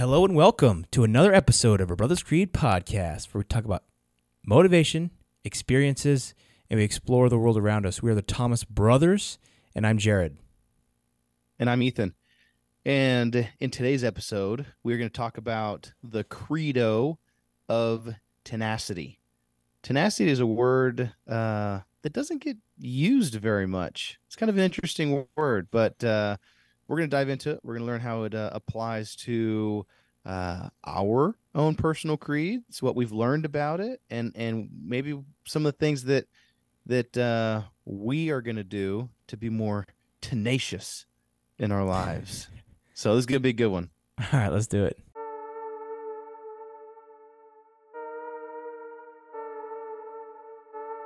[0.00, 3.84] Hello and welcome to another episode of our Brothers Creed podcast, where we talk about
[4.46, 5.10] motivation,
[5.44, 6.32] experiences,
[6.70, 8.02] and we explore the world around us.
[8.02, 9.38] We are the Thomas Brothers,
[9.74, 10.38] and I'm Jared.
[11.58, 12.14] And I'm Ethan.
[12.86, 17.18] And in today's episode, we're going to talk about the credo
[17.68, 19.20] of tenacity.
[19.82, 24.18] Tenacity is a word uh, that doesn't get used very much.
[24.28, 26.38] It's kind of an interesting word, but uh,
[26.90, 27.60] we're going to dive into it.
[27.62, 29.86] We're going to learn how it uh, applies to
[30.26, 35.16] uh, our own personal creeds, what we've learned about it, and and maybe
[35.46, 36.26] some of the things that
[36.86, 39.86] that uh, we are going to do to be more
[40.20, 41.06] tenacious
[41.60, 42.48] in our lives.
[42.92, 43.90] so this is going to be a good one.
[44.18, 44.98] All right, let's do it.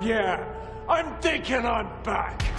[0.01, 0.43] Yeah,
[0.89, 2.54] I'm thinking I'm back.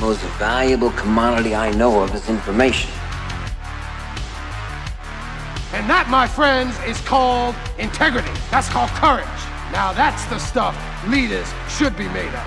[0.00, 2.90] Most valuable commodity I know of is information.
[5.72, 8.30] And that, my friends, is called integrity.
[8.50, 9.26] That's called courage.
[9.72, 10.76] Now, that's the stuff
[11.08, 12.46] leaders should be made of.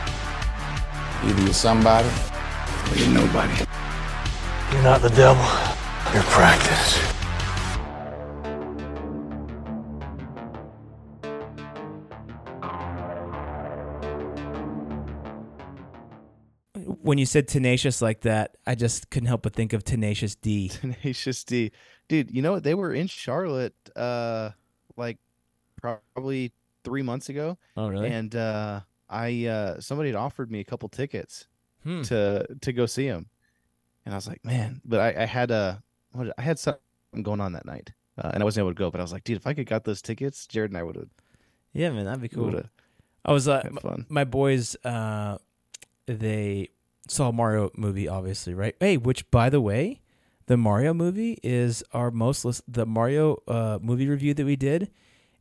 [1.23, 2.08] Either you're somebody
[2.89, 3.66] or you're nobody.
[4.71, 5.43] You're not the devil.
[6.14, 7.16] You're practice.
[17.08, 20.67] When you said tenacious like that, I just couldn't help but think of Tenacious D.
[20.73, 21.72] Tenacious D,
[22.09, 22.30] dude.
[22.31, 22.64] You know what?
[22.64, 24.52] They were in Charlotte, uh,
[24.97, 25.17] like
[25.81, 26.52] probably
[26.83, 28.09] three months ago, Oh, really?
[28.09, 31.47] and uh, I uh, somebody had offered me a couple tickets
[31.83, 32.02] Hmm.
[32.03, 33.27] to to go see him,
[34.05, 36.81] and I was like, man, but I, I had a what I had something
[37.23, 38.92] going on that night, uh, and I wasn't able to go.
[38.92, 40.95] But I was like, dude, if I could got those tickets, Jared and I would
[40.97, 41.08] have
[41.71, 42.61] Yeah, man, that'd be cool.
[43.23, 44.05] I was uh, m- fun.
[44.09, 45.38] my boys uh
[46.08, 46.69] they
[47.08, 48.75] saw Mario movie obviously, right?
[48.80, 50.02] Hey, which by the way,
[50.47, 52.61] the Mario movie is our most list.
[52.67, 54.91] the Mario uh movie review that we did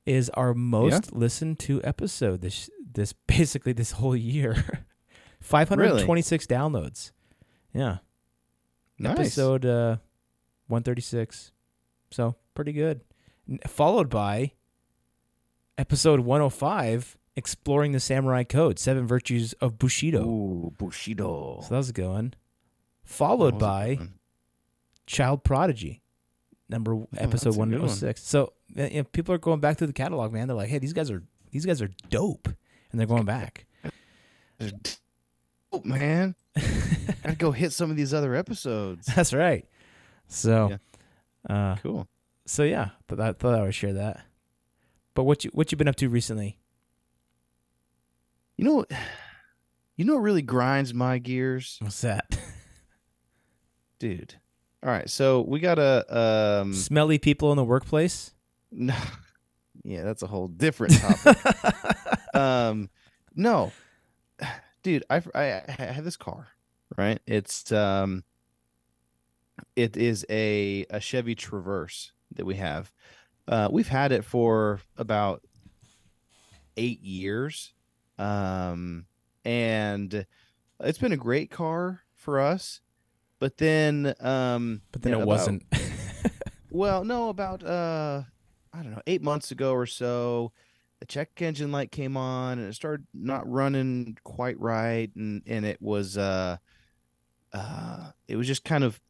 [0.05, 4.85] is our most listened to episode this this basically this whole year.
[5.41, 7.13] 526 downloads.
[7.73, 7.99] Yeah.
[8.99, 9.19] Nice.
[9.19, 9.97] Episode uh
[10.69, 11.53] 136.
[12.11, 13.03] So, pretty good.
[13.67, 14.53] Followed by
[15.79, 20.25] episode 105 exploring the samurai code, seven virtues of bushido.
[20.25, 21.61] Ooh, Bushido.
[21.63, 22.35] So that was a good one.
[23.05, 24.15] Followed by one.
[25.07, 26.03] Child Prodigy,
[26.69, 27.69] number Oh, episode that's a good one.
[27.71, 28.23] 106.
[28.25, 30.49] So uh, you know, people are going back through the catalog, man.
[30.49, 32.49] They're like, "Hey, these guys are these guys are dope,"
[32.91, 33.67] and they're going back.
[35.73, 36.63] Oh man, I
[37.23, 39.07] gotta go hit some of these other episodes.
[39.07, 39.67] That's right.
[40.29, 40.79] So,
[41.49, 42.09] uh, Cool.
[42.47, 44.25] so yeah, but I thought I would share that.
[45.15, 46.59] But what you what you been up to recently?
[48.57, 48.91] You know, what-
[49.97, 52.39] you know what really grinds my gears, What's that?
[53.99, 54.35] dude.
[54.83, 58.33] All right, so we got a um, Smelly people in the workplace.
[58.71, 58.95] no,
[59.83, 61.39] yeah, that's a whole different topic.
[62.35, 62.91] um,
[63.35, 63.73] no,
[64.83, 66.49] dude, I I I have this car,
[66.97, 67.21] right?
[67.27, 68.23] It's um,
[69.75, 72.93] it is a a Chevy Traverse that we have.
[73.49, 75.43] Uh, we've had it for about
[76.77, 77.73] eight years,
[78.19, 79.07] um,
[79.45, 80.27] and
[80.81, 82.81] it's been a great car for us.
[83.39, 85.63] But then, um, But then yeah, it about- wasn't.
[86.71, 88.23] well, no, about uh
[88.73, 90.53] I don't know, 8 months ago or so,
[91.01, 95.65] the check engine light came on and it started not running quite right and and
[95.67, 96.57] it was uh
[97.53, 99.01] uh it was just kind of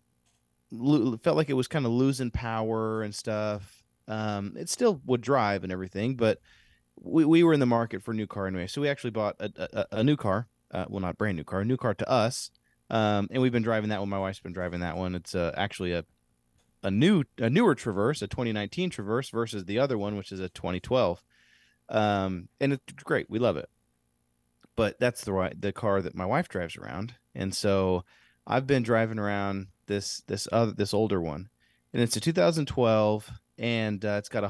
[1.22, 3.84] felt like it was kind of losing power and stuff.
[4.08, 6.40] Um it still would drive and everything, but
[7.00, 8.66] we, we were in the market for a new car anyway.
[8.66, 10.48] So we actually bought a, a, a new car.
[10.70, 12.50] Uh, well, not brand new car, a new car to us.
[12.90, 14.08] Um, and we've been driving that one.
[14.08, 15.14] My wife's been driving that one.
[15.14, 16.04] It's uh, actually a
[16.82, 20.48] a new a newer Traverse, a 2019 Traverse versus the other one, which is a
[20.48, 21.22] 2012.
[21.88, 23.28] Um, and it's great.
[23.28, 23.68] We love it.
[24.76, 28.04] But that's the right the car that my wife drives around, and so
[28.46, 31.48] I've been driving around this this other this older one,
[31.94, 34.44] and it's a 2012, and uh, it's got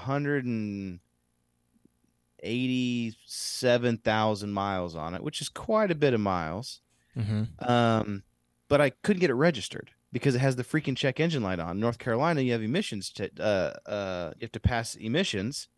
[2.46, 6.80] 187,000 miles on it, which is quite a bit of miles.
[7.14, 8.22] hmm Um,
[8.68, 11.72] but I couldn't get it registered because it has the freaking check engine light on.
[11.72, 15.68] In North Carolina, you have emissions to uh uh you have to pass emissions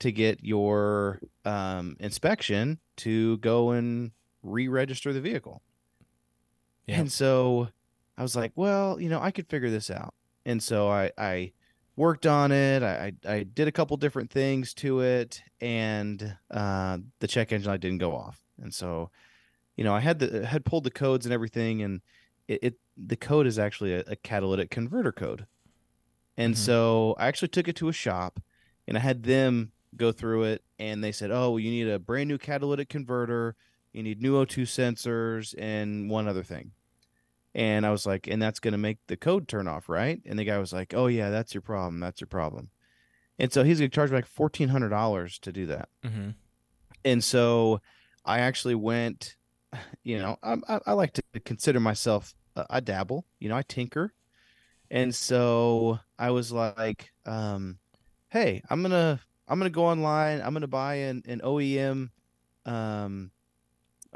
[0.00, 4.12] to get your um inspection to go and
[4.42, 5.62] re-register the vehicle.
[6.86, 7.00] Yeah.
[7.00, 7.68] And so
[8.16, 10.14] I was like, well, you know, I could figure this out.
[10.44, 11.52] And so I I
[11.96, 12.82] worked on it.
[12.82, 17.80] I I, did a couple different things to it, and uh, the check engine light
[17.80, 18.42] didn't go off.
[18.58, 19.10] And so,
[19.76, 22.02] you know, I had the had pulled the codes and everything, and
[22.48, 25.46] it, it the code is actually a, a catalytic converter code.
[26.36, 26.56] And Mhm.
[26.56, 28.40] so I actually took it to a shop
[28.86, 31.98] and I had them go through it and they said, "Oh, well, you need a
[31.98, 33.56] brand new catalytic converter,
[33.92, 36.72] you need new O2 sensors and one other thing."
[37.56, 40.38] And I was like, "And that's going to make the code turn off, right?" And
[40.38, 41.98] the guy was like, "Oh yeah, that's your problem.
[41.98, 42.70] That's your problem."
[43.38, 45.88] And so he's going to charge me like $1400 to do that.
[46.04, 46.30] Mm-hmm.
[47.04, 47.80] And so
[48.24, 49.36] I actually went,
[50.02, 53.62] you know, I, I, I like to consider myself, uh, I dabble, you know, I
[53.62, 54.12] tinker.
[54.90, 57.78] And so I was like, um,
[58.28, 60.40] hey, I'm going to, I'm going to go online.
[60.40, 62.10] I'm going to buy an, an OEM,
[62.64, 63.30] um,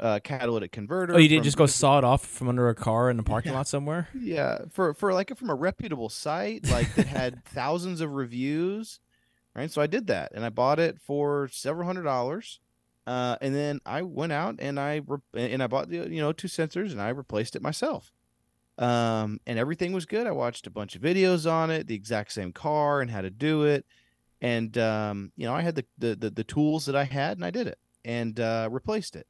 [0.01, 1.13] uh, catalytic converter.
[1.13, 3.53] Oh, you didn't just go saw it off from under a car in a parking
[3.53, 4.09] lot somewhere?
[4.19, 8.99] yeah, for for like from a reputable site, like that had thousands of reviews,
[9.55, 9.69] right?
[9.69, 12.59] So I did that, and I bought it for several hundred dollars,
[13.05, 16.33] uh, and then I went out and I re- and I bought the you know
[16.33, 18.11] two sensors, and I replaced it myself,
[18.79, 20.25] um, and everything was good.
[20.25, 23.29] I watched a bunch of videos on it, the exact same car and how to
[23.29, 23.85] do it,
[24.41, 27.45] and um, you know I had the the the, the tools that I had, and
[27.45, 29.27] I did it and uh, replaced it.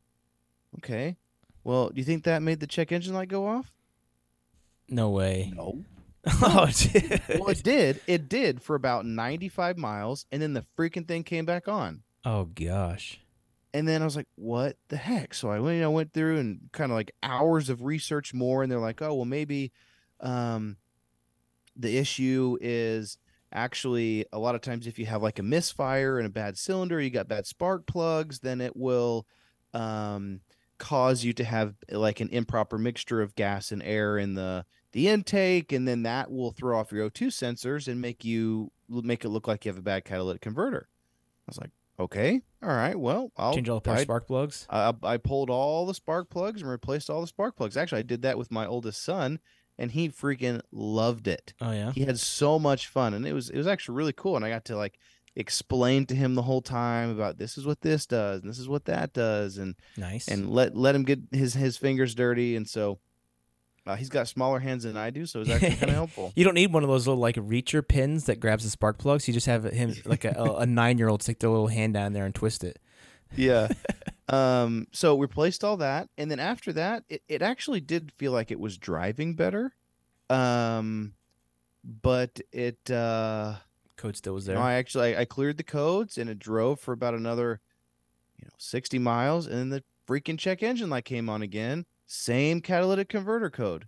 [0.77, 1.17] Okay.
[1.63, 3.71] Well, do you think that made the check engine light go off?
[4.89, 5.53] No way.
[5.55, 5.83] No.
[6.41, 7.21] oh, dude.
[7.29, 8.01] well, it did.
[8.07, 12.03] It did for about 95 miles, and then the freaking thing came back on.
[12.25, 13.19] oh gosh.
[13.73, 16.39] And then I was like, "What the heck?" So I went, you know, went through
[16.39, 19.71] and kind of like hours of research more, and they're like, "Oh, well, maybe
[20.19, 20.75] um,
[21.77, 23.17] the issue is
[23.53, 26.99] actually a lot of times if you have like a misfire and a bad cylinder,
[26.99, 29.25] you got bad spark plugs, then it will
[29.73, 30.41] um,
[30.81, 35.07] cause you to have like an improper mixture of gas and air in the the
[35.07, 39.29] intake, and then that will throw off your O2 sensors and make you make it
[39.29, 40.89] look like you have a bad catalytic converter."
[41.47, 41.69] I was like,
[41.99, 44.65] "Okay, all right, well, I'll Change all the spark plugs.
[44.69, 47.77] I, I pulled all the spark plugs and replaced all the spark plugs.
[47.77, 49.39] Actually, I did that with my oldest son,
[49.77, 51.53] and he freaking loved it.
[51.61, 51.91] Oh yeah.
[51.91, 54.35] He had so much fun, and it was it was actually really cool.
[54.35, 54.97] And I got to like
[55.35, 58.67] explain to him the whole time about this is what this does, and this is
[58.69, 60.27] what that does, and Nice.
[60.27, 62.55] and let let him get his his fingers dirty.
[62.55, 62.99] And so
[63.87, 66.33] uh, he's got smaller hands than I do, so it was actually kind of helpful.
[66.35, 69.27] you don't need one of those little like reacher pins that grabs the spark plugs.
[69.27, 71.93] You just have him like a, a, a nine year old stick their little hand
[71.93, 72.79] down there and twist it.
[73.35, 73.67] yeah.
[74.29, 78.49] Um, so replaced all that, and then after that, it, it actually did feel like
[78.49, 79.73] it was driving better.
[80.29, 81.15] Um,
[81.83, 83.55] but it uh,
[84.01, 84.55] Code still was there.
[84.55, 87.61] know, I actually I, I cleared the codes and it drove for about another,
[88.37, 91.85] you know, sixty miles, and then the freaking check engine light came on again.
[92.07, 93.87] Same catalytic converter code.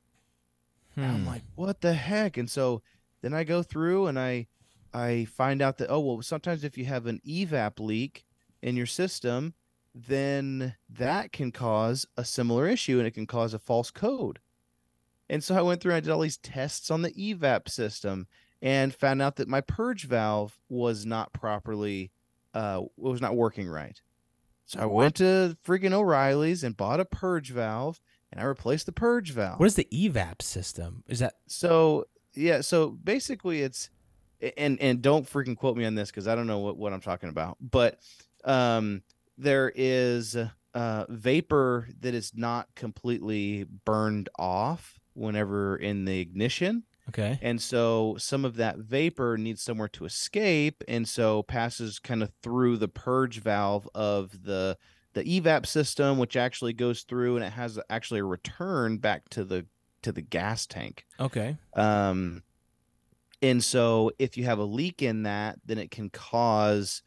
[1.01, 1.27] And I'm Hmm.
[1.27, 2.37] like, what the heck?
[2.37, 2.81] And so
[3.21, 4.47] then I go through and I
[4.93, 8.25] I find out that oh well sometimes if you have an evap leak
[8.61, 9.55] in your system,
[9.95, 14.39] then that can cause a similar issue and it can cause a false code.
[15.29, 18.27] And so I went through and I did all these tests on the evap system
[18.63, 22.11] and found out that my purge valve was not properly
[22.55, 24.01] uh was not working right.
[24.65, 28.01] So I went to freaking O'Reilly's and bought a purge valve
[28.31, 29.59] and I replaced the purge valve.
[29.59, 31.03] what is the evap system?
[31.07, 33.89] Is that So yeah, so basically it's
[34.57, 37.01] and and don't freaking quote me on this because I don't know what, what I'm
[37.01, 37.57] talking about.
[37.59, 37.99] But
[38.45, 39.03] um
[39.37, 40.37] there is
[40.73, 46.83] uh vapor that is not completely burned off whenever in the ignition.
[47.09, 47.39] Okay?
[47.41, 52.31] And so some of that vapor needs somewhere to escape and so passes kind of
[52.41, 54.77] through the purge valve of the
[55.13, 59.43] the evap system which actually goes through and it has actually a return back to
[59.43, 59.65] the
[60.01, 61.05] to the gas tank.
[61.19, 61.57] Okay.
[61.75, 62.43] Um,
[63.41, 67.01] and so if you have a leak in that, then it can cause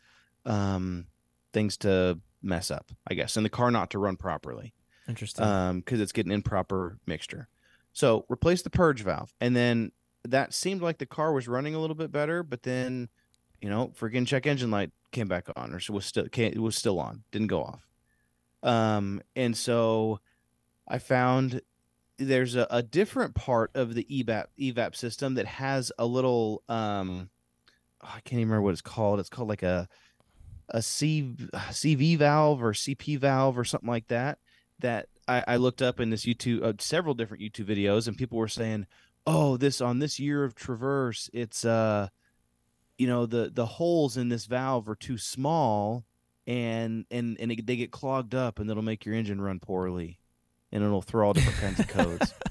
[0.44, 1.06] um,
[1.52, 4.74] things to mess up, I guess, and the car not to run properly
[5.08, 5.44] Interesting.
[5.44, 7.48] um, because it's getting improper mixture.
[7.96, 9.90] So replace the purge valve, and then
[10.22, 13.08] that seemed like the car was running a little bit better, but then
[13.62, 16.76] you know, freaking check engine light came back on, or was still came, it was
[16.76, 17.88] still on, didn't go off.
[18.62, 20.20] Um, and so
[20.86, 21.62] I found
[22.18, 27.30] there's a, a different part of the evap evap system that has a little um,
[28.04, 29.20] oh, I can't even remember what it's called.
[29.20, 29.88] It's called like a
[30.68, 34.38] a C, CV valve or CP valve or something like that.
[34.80, 38.38] That I, I looked up in this YouTube, uh, several different YouTube videos, and people
[38.38, 38.86] were saying,
[39.26, 42.08] "Oh, this on this year of Traverse, it's uh,
[42.98, 46.04] you know, the the holes in this valve are too small,
[46.46, 50.18] and and and it, they get clogged up, and it'll make your engine run poorly,
[50.72, 52.34] and it'll throw all different kinds of codes."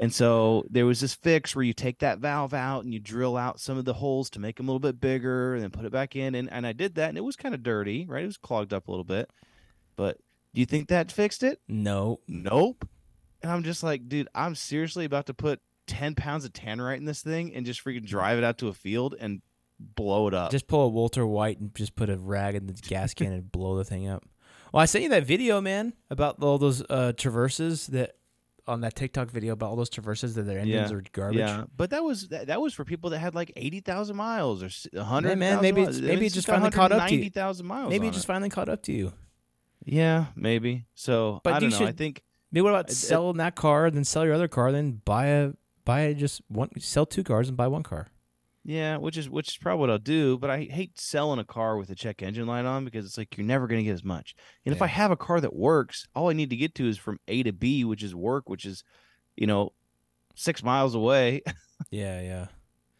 [0.00, 3.36] And so there was this fix where you take that valve out and you drill
[3.36, 5.84] out some of the holes to make them a little bit bigger and then put
[5.84, 6.34] it back in.
[6.34, 8.22] And, and I did that and it was kind of dirty, right?
[8.22, 9.30] It was clogged up a little bit.
[9.96, 10.16] But
[10.54, 11.60] do you think that fixed it?
[11.68, 12.20] no.
[12.28, 12.86] Nope.
[13.42, 17.06] And I'm just like, dude, I'm seriously about to put ten pounds of tannerite in
[17.06, 19.40] this thing and just freaking drive it out to a field and
[19.78, 20.50] blow it up.
[20.50, 23.50] Just pull a Walter White and just put a rag in the gas can and
[23.50, 24.24] blow the thing up.
[24.74, 28.16] Well, I sent you that video, man, about all those uh, traverses that
[28.66, 30.96] on that TikTok video about all those traverses that their engines Yeah.
[30.98, 31.38] are garbage.
[31.38, 34.62] Yeah, but that was that, that was for people that had like eighty thousand miles
[34.62, 35.38] or a hundred.
[35.38, 37.20] man, maybe it's- maybe it just finally caught up to you.
[37.20, 37.88] Ninety thousand miles.
[37.90, 38.28] Maybe it just it.
[38.28, 39.12] finally caught up to you.
[39.84, 40.86] Yeah, maybe.
[40.94, 41.86] So But I you don't know.
[41.86, 42.22] I think
[42.52, 45.52] Maybe what about It- selling that car, then sell your other car, then buy a
[45.84, 48.08] buy just one sell two cars and buy one car.
[48.64, 50.36] yeah, which is which is probably what I'll do.
[50.36, 53.36] But I hate selling a car with a check engine light on because it's like
[53.38, 54.34] you're never going to get as much.
[54.66, 56.98] And if I have a car that works, all I need to get to is
[56.98, 58.82] from A to B, which is work, which is,
[59.36, 59.72] you know,
[60.34, 61.42] six miles away.
[61.90, 62.46] Yeah, yeah.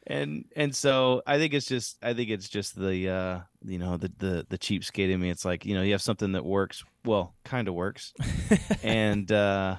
[0.06, 3.96] And and so I think it's just I think it's just the uh you know
[3.96, 5.30] the the the cheapskate in me.
[5.30, 8.12] It's like you know you have something that works well, kind of works,
[8.82, 9.76] and uh,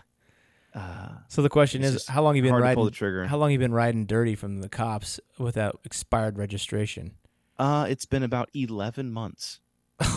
[0.73, 2.83] uh, So the question is, how long you been riding?
[2.85, 3.27] the trigger.
[3.27, 7.15] How long you been riding dirty from the cops without expired registration?
[7.59, 9.59] uh, it's been about eleven months.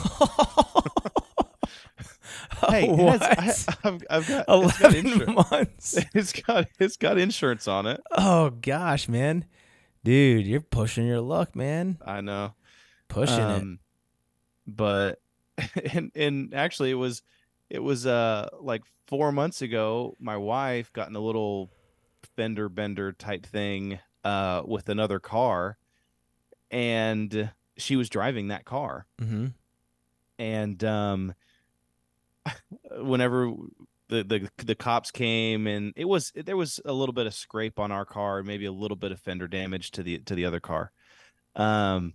[2.69, 3.21] Hey, what?
[3.23, 5.99] has- I, have I've got it's got, Eleven months.
[6.15, 8.01] it's got it's got insurance on it.
[8.13, 9.45] Oh gosh, man,
[10.05, 11.99] dude, you're pushing your luck, man.
[12.05, 12.55] I know.
[13.09, 13.63] Pushing it.
[13.63, 13.79] Um,
[14.67, 15.21] But
[15.93, 17.23] and and actually it was
[17.71, 21.71] it was uh like four months ago, my wife got in a little
[22.37, 25.77] fender bender type thing uh with another car
[26.71, 29.07] and she was driving that car.
[29.21, 29.47] Mm-hmm.
[30.39, 31.35] And um
[32.99, 33.53] whenever
[34.23, 34.25] the,
[34.57, 37.93] the the cops came and it was there was a little bit of scrape on
[37.93, 40.93] our car, maybe a little bit of fender damage to the to the other car.
[41.57, 42.15] Um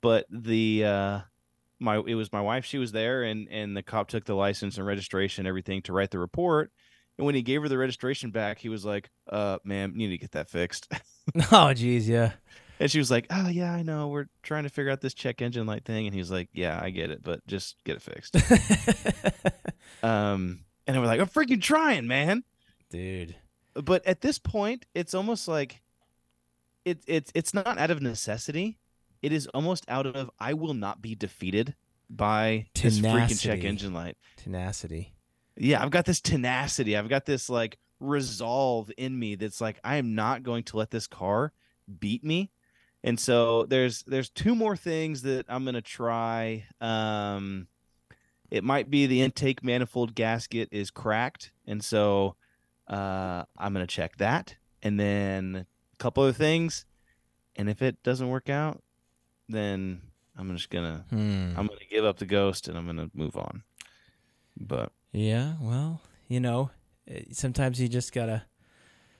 [0.00, 1.20] but the uh
[1.80, 4.76] my it was my wife she was there and and the cop took the license
[4.78, 6.72] and registration everything to write the report
[7.16, 10.14] and when he gave her the registration back he was like uh ma'am you need
[10.16, 10.92] to get that fixed
[11.52, 12.32] Oh geez, yeah.
[12.80, 15.40] and she was like oh yeah i know we're trying to figure out this check
[15.40, 18.02] engine light thing and he was like yeah i get it but just get it
[18.02, 18.34] fixed
[20.02, 22.42] um and was like i'm freaking trying man.
[22.90, 23.36] Dude.
[23.74, 25.82] but at this point it's almost like
[26.84, 28.78] it, it's it's not out of necessity.
[29.20, 31.74] It is almost out of i will not be defeated
[32.08, 34.16] by this freaking check engine light.
[34.36, 35.12] Tenacity.
[35.56, 36.96] yeah i've got this tenacity.
[36.96, 40.90] I've got this like resolve in me that's like i am not going to let
[40.90, 41.52] this car
[42.00, 42.50] beat me.
[43.04, 46.64] And so there's there's two more things that i'm going to try.
[46.80, 47.66] Um
[48.50, 52.34] it might be the intake manifold gasket is cracked and so
[52.88, 56.84] uh i'm going to check that and then a couple other things
[57.56, 58.82] and if it doesn't work out
[59.48, 60.00] then
[60.36, 61.58] i'm just going to Hmm.
[61.58, 63.62] i'm going to give up the ghost and i'm going to move on
[64.56, 66.70] but Yeah, well, you know,
[67.06, 68.42] eh, sometimes you just gotta.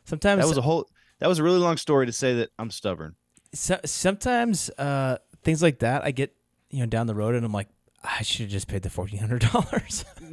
[0.05, 0.89] Sometimes that was a whole
[1.21, 3.15] that was a really long story to say that i'm stubborn
[3.55, 6.35] so, sometimes uh, things like that, I get
[6.71, 7.69] you know down the road and I'm like,
[8.05, 10.05] I should have just paid the fourteen hundred dollars.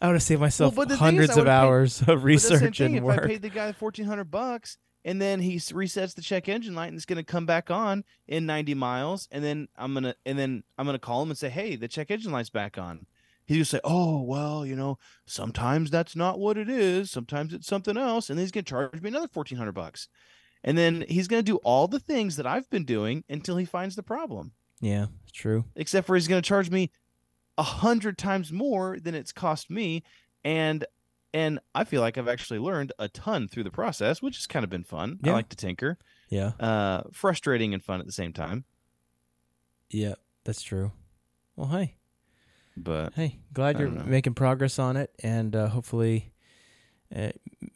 [0.00, 2.58] I would have saved myself is, hundreds of would've paid- hours of But that's the
[2.58, 6.14] same research and if I paid the guy fourteen hundred bucks and then he resets
[6.14, 9.68] the check engine light and it's gonna come back on in ninety miles, and then
[9.76, 12.50] I'm gonna and then I'm gonna call him and say, Hey, the check engine light's
[12.50, 13.06] back on.
[13.46, 17.66] He's gonna say, Oh, well, you know, sometimes that's not what it is, sometimes it's
[17.68, 20.08] something else, and then he's gonna charge me another fourteen hundred bucks.
[20.64, 23.94] And then he's gonna do all the things that I've been doing until he finds
[23.94, 24.52] the problem.
[24.80, 25.64] Yeah, it's true.
[25.76, 26.90] except for he's going to charge me
[27.56, 30.02] a hundred times more than it's cost me
[30.44, 30.84] and
[31.34, 34.62] and i feel like i've actually learned a ton through the process which has kind
[34.64, 35.98] of been fun i like to tinker
[36.30, 38.64] Yeah, uh frustrating and fun at the same time
[39.90, 40.92] yeah, that's true.
[41.56, 41.96] Well, hey,
[42.76, 44.04] but hey, glad you're know.
[44.04, 46.32] making progress on it, and uh, hopefully,
[47.14, 47.30] uh,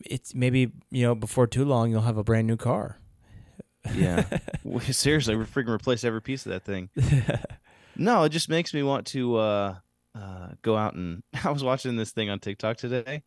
[0.04, 2.98] it's maybe you know before too long you'll have a brand new car.
[3.94, 4.24] Yeah.
[4.64, 6.88] We- seriously we're freaking replace every piece of that thing.
[7.94, 9.74] No it just makes me want to uh
[10.14, 13.22] uh go out and i was watching this thing on tiktok today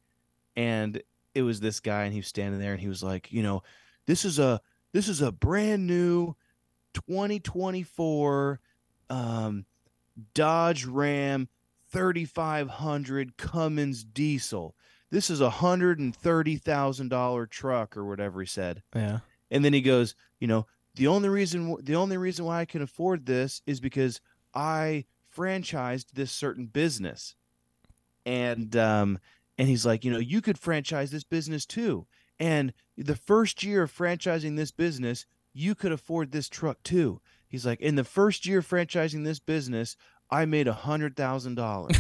[0.56, 1.04] and
[1.36, 3.62] it was this guy and he was standing there and he was like you know
[4.08, 4.60] this is a
[4.92, 6.34] this is a brand new
[6.96, 8.60] 2024
[9.12, 9.66] um
[10.34, 11.48] dodge ram
[11.92, 14.76] 3500 cummins diesel.
[15.12, 18.82] This is a hundred and thirty thousand dollar truck or whatever he said.
[18.96, 19.20] Yeah.
[19.52, 22.82] And then he goes, you know, the only reason the only reason why I can
[22.82, 24.22] afford this is because
[24.54, 27.36] I franchised this certain business.
[28.26, 29.20] And um
[29.58, 32.08] and he's like, you know, you could franchise this business too.
[32.40, 37.22] And the first year of franchising this business, you could afford this truck too.
[37.48, 39.96] He's like, in the first year of franchising this business,
[40.30, 41.98] I made a hundred thousand dollars.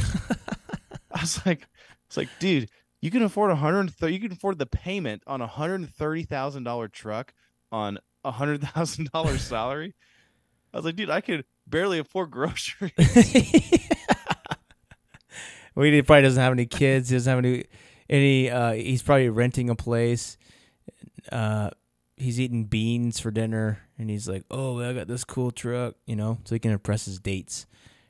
[1.11, 1.67] I was like,
[2.07, 2.69] it's like, dude,
[3.05, 4.15] You can afford a hundred thirty.
[4.15, 7.35] You can afford the payment on a hundred and thirty thousand dollar truck
[7.71, 9.93] on a hundred thousand dollar salary.
[10.73, 12.91] I was like, dude, I could barely afford groceries.
[15.75, 17.09] well, he probably doesn't have any kids.
[17.09, 17.65] He doesn't have any.
[18.09, 18.49] Any.
[18.49, 20.39] Uh, he's probably renting a place.
[21.31, 21.69] Uh,
[22.17, 26.15] he's eating beans for dinner, and he's like, "Oh, I got this cool truck," you
[26.15, 27.67] know, so he can impress his dates.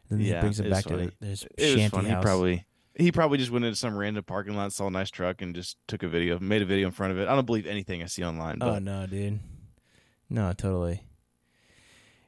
[0.09, 1.11] And then he brings them back funny.
[1.19, 2.07] to his shanty funny.
[2.11, 2.65] He probably
[2.97, 5.77] he probably just went into some random parking lot, saw a nice truck, and just
[5.87, 7.27] took a video, made a video in front of it.
[7.27, 8.59] I don't believe anything I see online.
[8.59, 9.39] But Oh no, dude.
[10.29, 11.03] No, totally.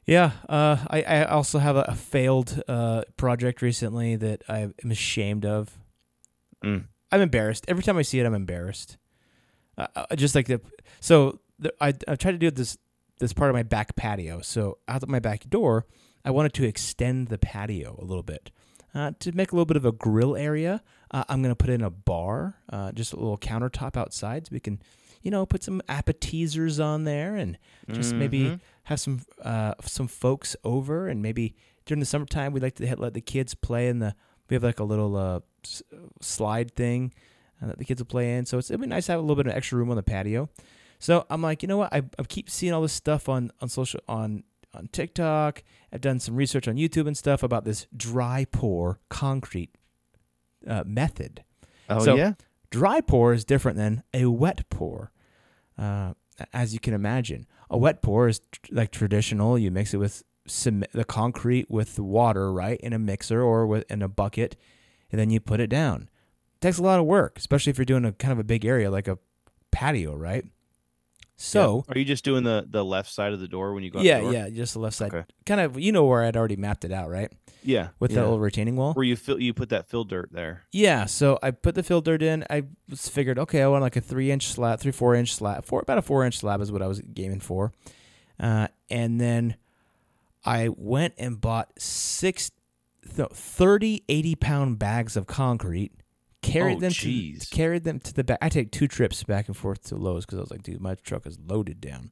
[0.04, 4.90] Yeah, uh, I, I also have a, a failed uh, project recently that I am
[4.90, 5.78] ashamed of.
[6.64, 6.84] Mm.
[7.12, 8.26] I'm embarrassed every time I see it.
[8.26, 8.96] I'm embarrassed.
[9.76, 10.60] Uh, uh, just like the
[11.00, 12.78] so the, I I tried to do this
[13.20, 14.40] this part of my back patio.
[14.40, 15.86] So out of my back door,
[16.24, 18.50] I wanted to extend the patio a little bit
[18.98, 20.82] uh, to make a little bit of a grill area.
[21.10, 24.60] Uh, I'm gonna put in a bar, uh, just a little countertop outside, so we
[24.60, 24.80] can,
[25.22, 27.58] you know, put some appetizers on there and
[27.92, 28.60] just maybe Mhm.
[28.84, 31.54] have some uh, some folks over, and maybe
[31.86, 34.14] during the summertime we'd like to let the kids play in the.
[34.50, 35.40] We have like a little uh,
[36.20, 37.12] slide thing
[37.60, 39.36] that the kids will play in, so it's it'd be nice to have a little
[39.36, 40.48] bit of extra room on the patio.
[41.00, 41.92] So I'm like, you know what?
[41.92, 44.44] I, I keep seeing all this stuff on on social on
[44.74, 45.62] on TikTok.
[45.92, 49.70] I've done some research on YouTube and stuff about this dry pour concrete
[50.66, 51.44] uh, method.
[51.88, 52.32] Oh So- yeah.
[52.70, 55.10] Dry pour is different than a wet pour,
[55.78, 56.12] uh,
[56.52, 57.46] as you can imagine.
[57.70, 59.58] A wet pour is tr- like traditional.
[59.58, 63.66] You mix it with cement, the concrete with the water, right, in a mixer or
[63.66, 64.54] with in a bucket,
[65.10, 66.10] and then you put it down.
[66.56, 68.66] It takes a lot of work, especially if you're doing a kind of a big
[68.66, 69.16] area like a
[69.70, 70.44] patio, right?
[71.40, 71.96] So Yep.
[71.96, 74.00] are you just doing the the left side of the door when you go?
[74.00, 75.14] out yeah, yeah, just the left side.
[75.14, 75.24] Okay.
[75.46, 77.32] Kind of, you know where I'd already mapped it out, right?
[77.62, 77.88] yeah.
[78.00, 78.16] With yeah.
[78.16, 78.92] that little retaining wall.
[78.94, 80.64] where you fill you put that fill dirt there.
[80.72, 82.44] Yeah, so I put the fill dirt in.
[82.50, 82.64] I
[82.94, 85.98] figured, okay, I want like a three inch slab, three four inch slab, four about
[85.98, 87.72] a four inch slab is what I was gaming for,
[88.40, 89.54] uh, and then
[90.44, 92.50] I went and bought six,
[93.14, 95.92] th- 30 80 pound bags of concrete,
[96.42, 96.96] carried Oh, them to
[97.50, 98.38] carried them to the back.
[98.40, 100.94] I take two trips back and forth to Lowe's because I was like, dude, my
[100.96, 102.10] truck is loaded down.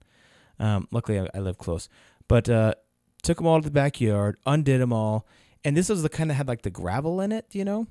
[0.58, 1.88] Um, luckily, I, I live close,
[2.28, 2.74] but uh,
[3.22, 5.26] took them all to the backyard, undid them all,
[5.64, 7.86] and this was the kind that had like the gravel in it, you know,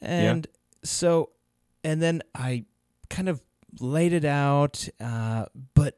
[0.00, 0.46] and
[0.82, 1.30] so,
[1.84, 2.64] and then I
[3.08, 3.40] kind of
[3.80, 5.96] laid it out, uh, but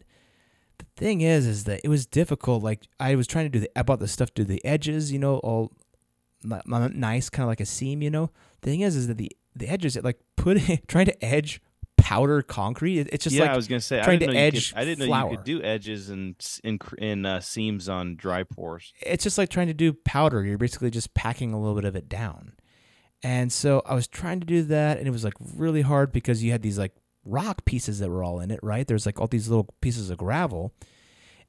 [0.78, 2.62] the thing is, is that it was difficult.
[2.62, 5.10] Like I was trying to do the, I bought the stuff to do the edges,
[5.10, 5.72] you know, all
[6.42, 8.30] nice, kind of like a seam, you know.
[8.60, 11.60] The thing is, is that the the edges, it like putting trying to edge
[11.96, 13.00] powder concrete.
[13.00, 14.46] It, it's just yeah, like I was gonna say I trying didn't to know you
[14.46, 16.34] edge could, I didn't know you could do edges and
[16.64, 18.92] in in uh, seams on dry pours.
[19.00, 20.44] it's just like trying to do powder.
[20.44, 22.54] You're basically just packing a little bit of it down.
[23.22, 26.42] And so I was trying to do that, and it was like really hard because
[26.42, 28.86] you had these like rock pieces that were all in it, right?
[28.86, 30.72] There's like all these little pieces of gravel,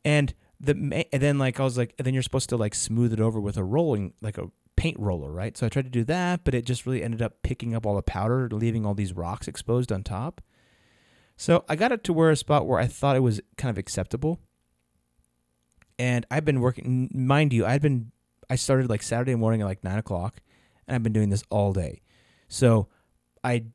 [0.03, 0.73] and the
[1.13, 3.39] and then like I was like, and then you're supposed to like smooth it over
[3.39, 5.57] with a rolling like a paint roller, right?
[5.57, 7.95] So I tried to do that, but it just really ended up picking up all
[7.95, 10.41] the powder, leaving all these rocks exposed on top.
[11.35, 13.77] So I got it to where a spot where I thought it was kind of
[13.77, 14.39] acceptable.
[15.97, 18.11] And I've been working, mind you, I'd been,
[18.49, 20.41] I started like Saturday morning at like nine o'clock,
[20.87, 22.01] and I've been doing this all day.
[22.47, 22.87] So
[23.43, 23.65] I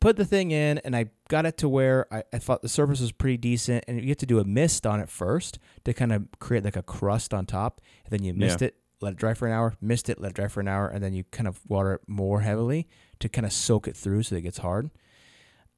[0.00, 3.00] put the thing in and I got it to where I, I thought the surface
[3.00, 3.84] was pretty decent.
[3.86, 6.76] And you have to do a mist on it first to kind of create like
[6.76, 7.80] a crust on top.
[8.04, 8.68] And then you mist Yeah.
[8.68, 10.88] it, let it dry for an hour, mist it, let it dry for an hour,
[10.88, 12.88] and then you kind of water it more heavily
[13.20, 14.90] to kind of soak it through so that it gets hard.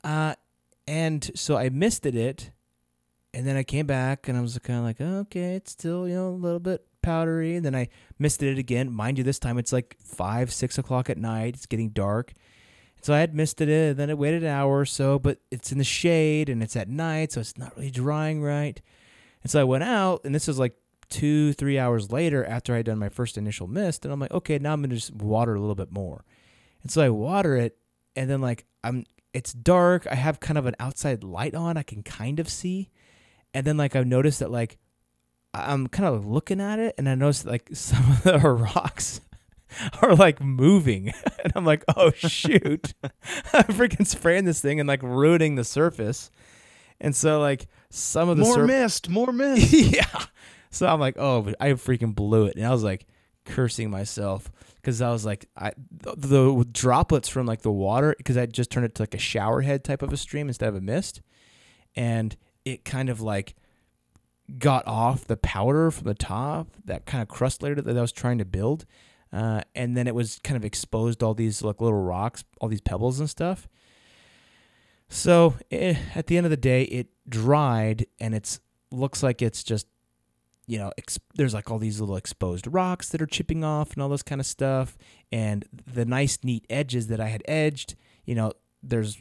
[0.04, 0.34] Uh,
[0.86, 2.50] and so I misted it,
[3.34, 6.14] and then I came back and I was kind of like, okay, it's still you
[6.14, 7.56] know a little bit powdery.
[7.56, 8.90] And then I misted it again.
[8.90, 11.54] Mind you, this time it's like five, six o'clock at night.
[11.54, 12.32] It's getting dark.
[13.00, 15.70] So I had misted it, and then it waited an hour or so, but it's
[15.70, 18.80] in the shade and it's at night, so it's not really drying right.
[19.42, 20.74] And so I went out, and this was like
[21.08, 24.32] two, three hours later after I had done my first initial mist, and I'm like,
[24.32, 26.24] okay, now I'm gonna just water a little bit more.
[26.82, 27.76] And so I water it,
[28.16, 30.06] and then like I'm, it's dark.
[30.10, 31.76] I have kind of an outside light on.
[31.76, 32.90] I can kind of see,
[33.54, 34.78] and then like I've noticed that like
[35.54, 39.20] I'm kind of looking at it, and I noticed like some of the rocks
[40.02, 41.08] are like moving,
[41.44, 46.30] and I'm like, oh shoot, I'm freaking spraying this thing and like ruining the surface.
[47.00, 49.72] And so like some of the More sur- mist, more mist.
[49.72, 50.24] yeah.
[50.70, 53.06] So I'm like, oh, but I freaking blew it, and I was like
[53.44, 58.36] cursing myself because I was like, I the, the droplets from like the water because
[58.36, 60.76] I just turned it to like a shower head type of a stream instead of
[60.76, 61.22] a mist,
[61.96, 63.56] and it kind of like
[64.58, 68.12] got off the powder from the top, that kind of crust layer that I was
[68.12, 68.86] trying to build,
[69.32, 72.80] uh, and then it was kind of exposed all these like little rocks, all these
[72.80, 73.68] pebbles and stuff.
[75.08, 79.62] So eh, at the end of the day, it dried and it's looks like it's
[79.62, 79.86] just,
[80.68, 84.02] you know, ex- there's like all these little exposed rocks that are chipping off and
[84.02, 84.98] all this kind of stuff.
[85.32, 88.52] And the nice, neat edges that I had edged, you know,
[88.82, 89.20] there's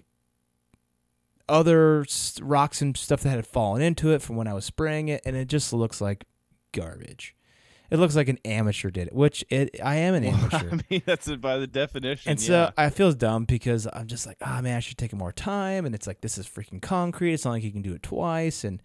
[1.47, 2.05] other
[2.41, 5.37] rocks and stuff that had fallen into it from when I was spraying it, and
[5.37, 6.25] it just looks like
[6.73, 7.33] garbage.
[7.89, 10.69] It looks like an amateur did it, which it I am an amateur.
[10.69, 12.29] I mean, that's it by the definition.
[12.29, 15.31] And so I feel dumb because I'm just like, oh man, I should take more
[15.31, 15.85] time.
[15.85, 17.33] And it's like, this is freaking concrete.
[17.33, 18.65] It's not like you can do it twice.
[18.65, 18.81] And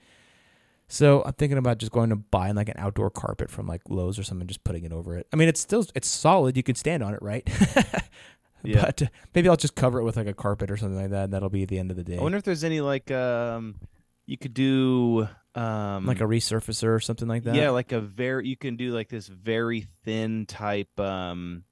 [0.93, 4.19] so I'm thinking about just going to buying like an outdoor carpet from like Lowe's
[4.19, 5.27] or something, just putting it over it.
[5.33, 6.55] I mean, it's still it's solid.
[6.55, 7.49] You can stand on it, right?
[8.65, 8.83] Yeah.
[8.83, 11.33] But maybe I'll just cover it with like a carpet or something like that, and
[11.33, 12.17] that'll be the end of the day.
[12.17, 13.75] I wonder if there's any like um,
[14.25, 15.27] you could do
[15.57, 17.57] um, like a resurfacer or something like that.
[17.57, 21.65] yeah, like a very you can do like this very thin type um,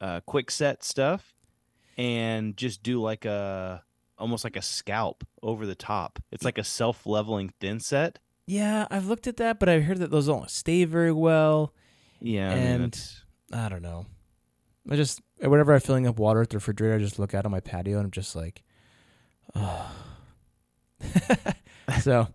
[0.00, 1.34] uh, quick set stuff,
[1.98, 3.82] and just do like a
[4.16, 6.20] almost like a scalp over the top.
[6.30, 8.20] It's like a self leveling thin set.
[8.46, 11.74] Yeah, I've looked at that, but I heard that those don't stay very well.
[12.20, 13.10] Yeah, I mean, And-
[13.52, 14.06] I don't know.
[14.90, 17.50] I just whenever I'm filling up water at the refrigerator, I just look out on
[17.50, 18.62] my patio and I'm just like,
[19.54, 19.92] oh.
[22.00, 22.28] so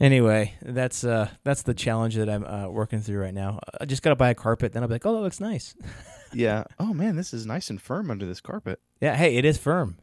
[0.00, 3.60] anyway, that's uh that's the challenge that I'm uh, working through right now.
[3.80, 5.74] I just gotta buy a carpet, then I'll be like, oh, that looks nice.
[6.32, 6.64] yeah.
[6.78, 8.80] Oh man, this is nice and firm under this carpet.
[9.00, 9.98] yeah, hey, it is firm.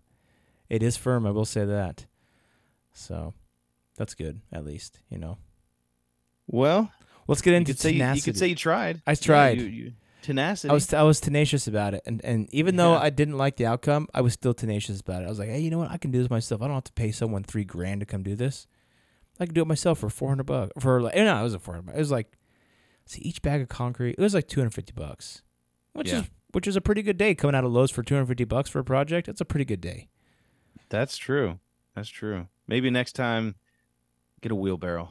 [0.69, 1.26] It is firm.
[1.28, 2.06] I will say that.
[2.93, 3.34] So
[3.97, 5.38] that's good, at least you know.
[6.47, 6.91] Well,
[7.27, 8.17] Let's get into you, tenacity.
[8.19, 9.01] you could say you tried.
[9.08, 9.60] I Yeah, tried.
[9.62, 10.69] you- you- tenacity.
[10.69, 13.65] I was I was tenacious about it, and and even though I didn't like the
[13.65, 15.25] outcome, I was still tenacious about it.
[15.25, 15.89] I was like, hey, you know what?
[15.91, 16.62] I can do this myself.
[16.62, 18.67] I don't have to pay someone three grand to come do this.
[19.39, 20.71] I can do it myself for four hundred bucks.
[20.79, 21.95] For like, no, it wasn't four hundred.
[21.95, 22.31] It was like,
[23.05, 24.15] see, each bag of concrete.
[24.17, 25.41] It was like two hundred fifty bucks,
[25.93, 26.19] which Yeah.
[26.19, 28.45] is which is a pretty good day coming out of Lowe's for two hundred fifty
[28.45, 29.27] bucks for a project.
[29.27, 30.10] It's a pretty good day.
[30.89, 31.60] That's true.
[31.95, 32.47] That's true.
[32.67, 33.55] Maybe next time,
[34.41, 35.10] get a wheelbarrow.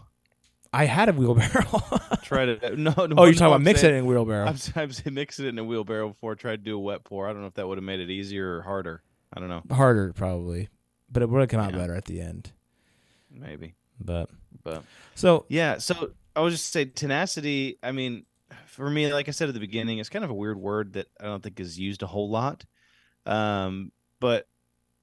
[0.72, 1.82] I had a wheelbarrow.
[2.22, 2.92] Try to no.
[2.96, 4.46] no oh, you're talking about I'm mixing saying- it in a wheelbarrow.
[4.48, 6.32] I've, I've said mixing it in a wheelbarrow before.
[6.32, 7.28] I tried to do a wet pour.
[7.28, 9.02] I don't know if that would have made it easier or harder.
[9.32, 9.62] I don't know.
[9.74, 10.68] Harder probably,
[11.10, 11.78] but it would have come out Yeah.
[11.78, 12.52] better at the end.
[13.30, 14.30] Maybe, But
[14.62, 14.82] but
[15.14, 15.78] so yeah.
[15.78, 17.78] So I was just say tenacity.
[17.82, 18.26] I mean,
[18.66, 21.06] for me, like I said at the beginning, it's kind of a weird word that
[21.20, 22.64] I don't think is used a whole lot.
[23.26, 24.46] Um, but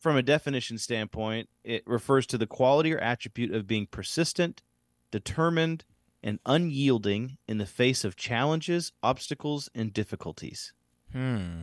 [0.01, 4.63] from a definition standpoint, it refers to the quality or attribute of being persistent,
[5.11, 5.85] determined,
[6.23, 10.73] and unyielding in the face of challenges, obstacles, and difficulties.
[11.11, 11.61] hmm.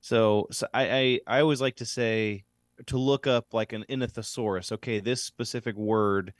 [0.00, 2.44] So, so I, I I always like to say
[2.86, 4.72] to look up like an in a thesaurus.
[4.72, 6.32] Okay, this specific word.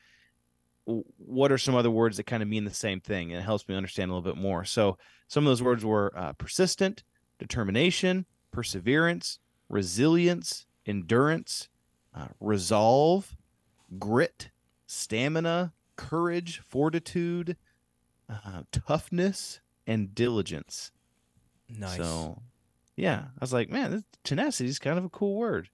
[0.86, 3.30] What are some other words that kind of mean the same thing?
[3.30, 4.64] And it helps me understand a little bit more.
[4.64, 4.96] So
[5.28, 7.04] some of those words were uh, persistent,
[7.38, 11.68] determination, perseverance, resilience, endurance,
[12.14, 13.36] uh, resolve,
[13.98, 14.50] grit,
[14.86, 17.56] stamina, courage, fortitude,
[18.28, 20.92] uh, toughness, and diligence.
[21.68, 21.96] Nice.
[21.96, 22.42] So,
[22.96, 25.68] yeah, I was like, man, this tenacity is kind of a cool word.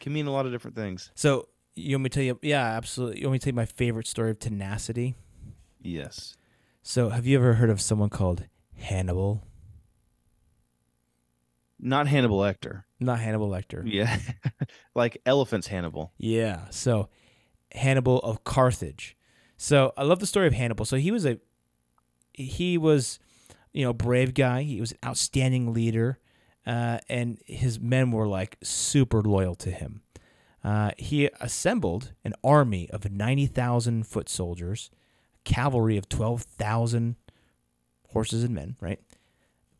[0.00, 1.10] Can mean a lot of different things.
[1.14, 2.38] So you want me to tell you?
[2.42, 3.20] Yeah, absolutely.
[3.20, 5.14] You want me to tell you my favorite story of tenacity?
[5.82, 6.36] Yes.
[6.82, 8.44] So have you ever heard of someone called
[8.78, 9.42] Hannibal?
[11.80, 12.84] Not Hannibal Lecter.
[12.98, 13.82] Not Hannibal Lecter.
[13.84, 14.18] Yeah.
[14.94, 16.12] like elephants Hannibal.
[16.18, 16.66] Yeah.
[16.70, 17.08] So
[17.72, 19.16] Hannibal of Carthage.
[19.56, 20.84] So I love the story of Hannibal.
[20.84, 21.38] So he was a
[22.32, 23.18] he was
[23.72, 24.62] you know brave guy.
[24.62, 26.18] He was an outstanding leader,
[26.66, 30.02] uh, and his men were like super loyal to him.
[30.62, 34.90] Uh, he assembled an army of ninety thousand foot soldiers,
[35.44, 37.16] cavalry of twelve thousand
[38.08, 38.76] horses and men.
[38.80, 39.00] Right,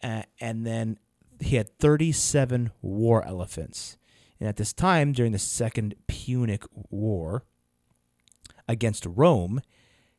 [0.02, 0.98] uh, and then
[1.40, 3.96] he had thirty seven war elephants.
[4.38, 7.44] And at this time, during the Second Punic War
[8.66, 9.60] against Rome,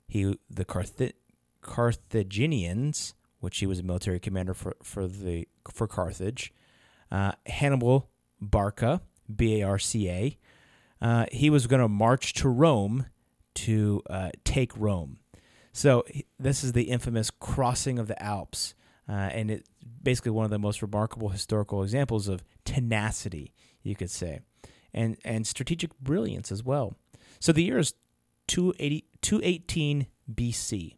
[0.07, 1.13] he the Carth-
[1.61, 6.53] Carthaginians, which he was a military commander for, for the for Carthage,
[7.11, 9.01] uh, Hannibal Barca,
[9.33, 10.37] B A R C A,
[11.01, 13.07] uh, he was going to march to Rome
[13.53, 15.17] to uh, take Rome.
[15.73, 16.03] So
[16.37, 18.75] this is the infamous crossing of the Alps,
[19.07, 19.69] uh, and it's
[20.01, 24.39] basically one of the most remarkable historical examples of tenacity, you could say,
[24.93, 26.95] and and strategic brilliance as well.
[27.39, 27.93] So the year is
[28.47, 30.95] 280, 218 BC,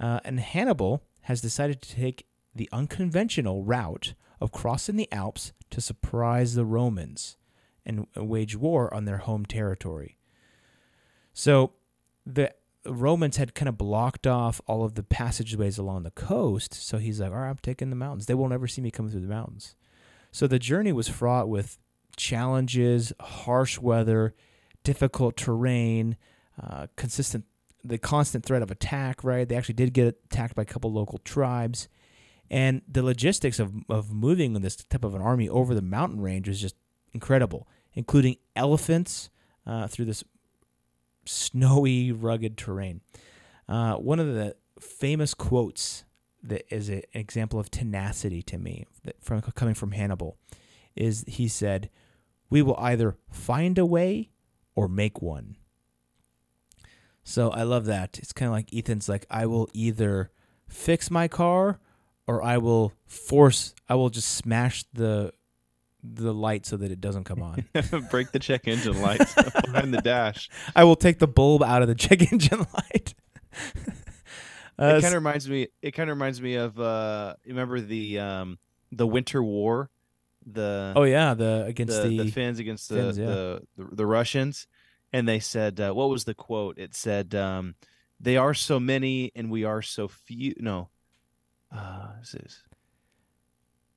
[0.00, 5.80] uh, and Hannibal has decided to take the unconventional route of crossing the Alps to
[5.80, 7.36] surprise the Romans
[7.86, 10.18] and wage war on their home territory.
[11.32, 11.72] So
[12.24, 12.54] the
[12.86, 16.74] Romans had kind of blocked off all of the passageways along the coast.
[16.74, 18.26] So he's like, all right, I'm taking the mountains.
[18.26, 19.74] They will never see me coming through the mountains.
[20.32, 21.78] So the journey was fraught with
[22.16, 24.34] challenges, harsh weather,
[24.82, 26.16] difficult terrain,
[26.62, 27.44] uh, consistent,
[27.82, 29.24] the constant threat of attack.
[29.24, 31.88] Right, they actually did get attacked by a couple local tribes,
[32.50, 36.48] and the logistics of of moving this type of an army over the mountain range
[36.48, 36.76] was just
[37.12, 39.30] incredible, including elephants
[39.66, 40.24] uh, through this
[41.26, 43.00] snowy, rugged terrain.
[43.68, 46.04] Uh, one of the famous quotes
[46.42, 48.86] that is an example of tenacity to me,
[49.20, 50.36] from coming from Hannibal,
[50.94, 51.90] is he said,
[52.50, 54.30] "We will either find a way
[54.74, 55.56] or make one."
[57.22, 58.18] So I love that.
[58.18, 60.30] It's kind of like Ethan's like, "I will either
[60.68, 61.80] fix my car
[62.26, 63.74] or I will force.
[63.88, 65.32] I will just smash the
[66.04, 67.64] the light so that it doesn't come on.
[68.10, 70.50] Break the check engine lights behind the dash.
[70.76, 73.14] I will take the bulb out of the check engine light."
[74.78, 75.68] Uh, it kind of reminds me.
[75.82, 76.78] It kind of reminds me of.
[76.78, 78.58] uh Remember the um
[78.92, 79.90] the Winter War,
[80.46, 83.26] the oh yeah, the against the, the, the Finns against the, Finns, yeah.
[83.26, 84.66] the, the the Russians,
[85.12, 87.76] and they said, uh, "What was the quote?" It said, um,
[88.20, 90.90] "They are so many, and we are so few." No,
[91.74, 92.62] uh, this is.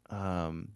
[0.10, 0.70] Um,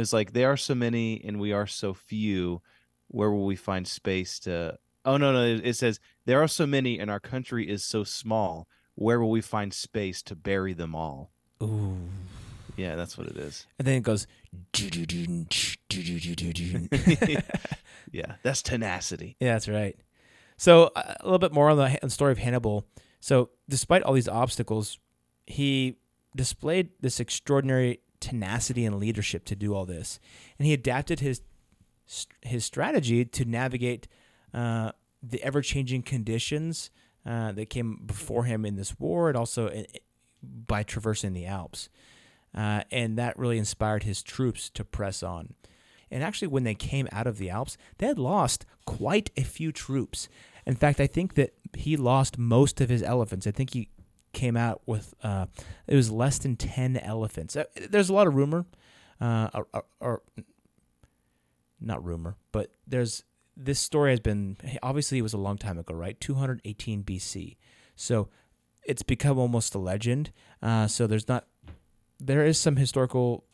[0.00, 2.62] it's like there are so many, and we are so few.
[3.08, 4.78] Where will we find space to?
[5.04, 5.60] Oh no, no!
[5.62, 8.68] It, says there are so many, and our country is so small.
[8.94, 11.30] Where will we find space to bury them all?
[11.62, 11.96] Ooh.
[12.76, 13.66] Yeah, that's what it is.
[13.78, 14.26] And then it goes.
[18.12, 19.36] yeah, that's tenacity.
[19.40, 19.96] Yeah, that's right.
[20.56, 22.86] So a little bit more on the, on the story of Hannibal.
[23.20, 24.98] So despite all these obstacles,
[25.46, 25.96] he
[26.34, 30.20] displayed this extraordinary tenacity and leadership to do all this,
[30.58, 31.42] and he adapted his
[32.42, 34.06] his strategy to navigate
[34.54, 36.90] uh, the ever changing conditions
[37.24, 39.86] uh, that came before him in this war, and also in,
[40.42, 41.88] by traversing the Alps.
[42.54, 45.54] Uh, and that really inspired his troops to press on.
[46.10, 49.72] And actually, when they came out of the Alps, they had lost quite a few
[49.72, 50.28] troops.
[50.64, 53.46] In fact, I think that he lost most of his elephants.
[53.46, 53.88] I think he
[54.36, 55.46] came out with uh,
[55.88, 57.56] it was less than ten elephants.
[57.56, 58.66] Uh, There's a lot of rumor,
[59.20, 60.22] uh, or, or,
[61.80, 63.24] not rumor, but there's
[63.56, 66.20] this story has been obviously it was a long time ago, right?
[66.20, 67.56] 218 BC.
[67.96, 68.28] So
[68.84, 70.32] it's become almost a legend.
[70.62, 71.46] Uh, so there's not
[72.20, 73.44] there is some historical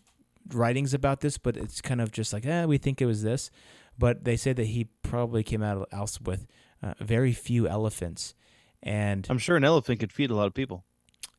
[0.52, 3.50] writings about this, but it's kind of just like, eh, we think it was this.
[3.98, 6.46] But they say that he probably came out of Alps with
[6.82, 8.34] uh, very few elephants,
[8.82, 10.84] and I'm sure an elephant could feed a lot of people.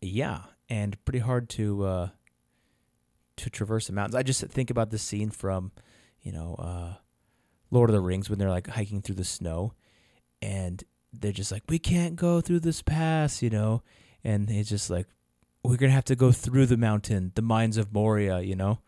[0.01, 2.10] yeah, and pretty hard to uh,
[3.38, 4.15] to traverse the mountains.
[4.15, 5.71] I just think about the scene from,
[6.21, 6.93] you know, uh,
[7.71, 9.73] Lord of the Rings when they're like hiking through the snow,
[10.41, 13.84] and they're just like, we can't go through this pass, you know,
[14.23, 15.08] and it's just like,
[15.63, 18.79] we're gonna have to go through the mountain, the mines of Moria, you know.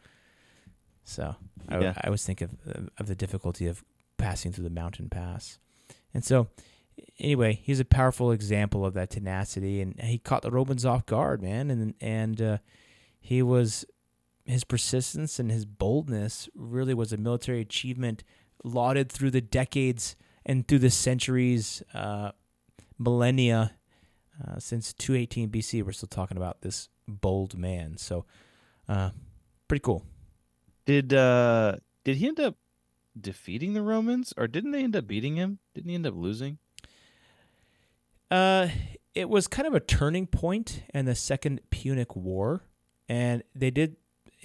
[1.04, 1.36] So
[1.70, 1.94] I, Yeah.
[1.98, 2.52] I always think of
[2.98, 3.84] of the difficulty of
[4.18, 5.60] passing through the mountain pass,
[6.14, 6.48] and so
[7.20, 11.42] anyway, he's a powerful example of that tenacity, and he caught the Romans off guard,
[11.42, 12.58] man, and and uh,
[13.20, 13.86] he was
[14.46, 18.24] his persistence and his boldness really was a military achievement
[18.64, 22.32] lauded through the decades and through the centuries, uh,
[23.00, 23.74] millennia.
[24.46, 27.98] Uh, since 218 BC, we're still talking about this bold man.
[27.98, 28.26] So,
[28.88, 29.12] uh,
[29.68, 30.06] pretty cool.
[30.86, 32.58] Did uh did he end up
[33.20, 35.60] defeating the Romans or didn't they end up beating him?
[35.74, 36.60] Didn't he end up losing?
[38.32, 38.68] Uh,
[39.14, 42.64] it was kind of a turning point in the Second Punic War,
[43.08, 43.96] and they did.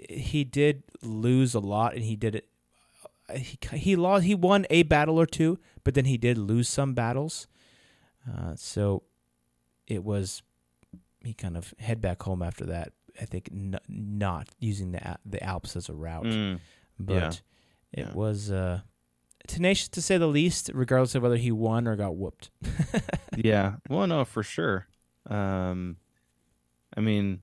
[0.08, 2.48] He did lose a lot, and he did it.
[3.34, 4.24] He he lost.
[4.24, 7.46] He won a battle or two, but then he did lose some battles.
[8.30, 9.02] Uh, so
[9.86, 10.42] it was
[11.24, 12.92] he kind of head back home after that.
[13.20, 16.60] I think n- not using the the Alps as a route, Mm,
[16.98, 17.30] but yeah,
[17.92, 18.12] it yeah.
[18.14, 18.80] was uh,
[19.50, 22.50] tenacious to say the least, regardless of whether he won or got whooped.
[23.36, 23.74] yeah.
[23.88, 24.86] Well, no, for sure.
[25.28, 25.96] Um,
[26.96, 27.42] I mean,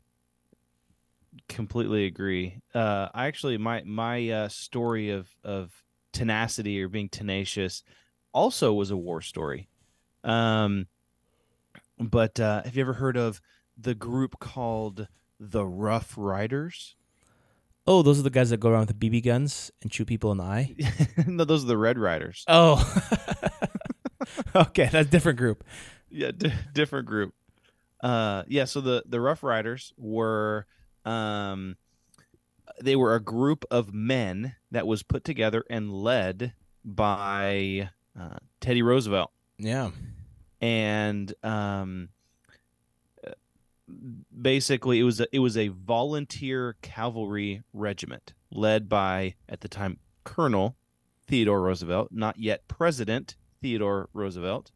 [1.48, 2.62] completely agree.
[2.74, 7.84] Uh, I actually my my uh, story of of tenacity or being tenacious
[8.34, 9.70] also was a war story.
[10.24, 10.88] Um,
[12.00, 13.42] but uh, have you ever heard of
[13.78, 15.08] the group called
[15.40, 16.96] the Rough Riders?
[17.90, 20.32] Oh, those are the guys that go around with the BB guns and shoot people
[20.34, 20.76] in the eye.
[21.28, 22.44] no, those are the Red Ryders.
[22.48, 22.84] Oh,
[24.56, 25.64] okay, that's a different group.
[26.10, 27.34] yeah d- different group
[28.02, 30.66] uh yeah so the the rough riders were
[31.04, 31.76] um
[32.82, 36.54] they were a group of men that was put together and led
[36.86, 39.90] by uh, teddy roosevelt Yeah.
[40.62, 42.10] and um
[44.42, 49.98] basically it was a, it was a volunteer cavalry regiment led by at the time
[50.24, 50.76] colonel
[51.28, 54.72] theodore roosevelt not yet president Theodore Roosevelt.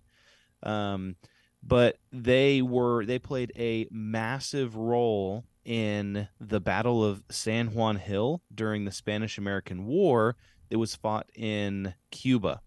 [0.64, 1.16] Um,
[1.64, 8.42] but they were they played a massive role in the Battle of San Juan Hill
[8.54, 10.36] during the Spanish American War
[10.70, 12.62] that was fought in Cuba.